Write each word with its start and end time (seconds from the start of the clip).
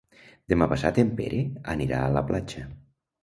Demà 0.53 0.67
passat 0.71 0.97
en 1.03 1.11
Pere 1.19 1.43
anirà 1.75 1.99
a 2.05 2.09
la 2.17 2.25
platja. 2.31 2.65